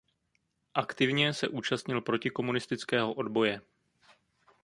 [0.73, 3.61] Aktivně se účastnil protikomunistického odboje.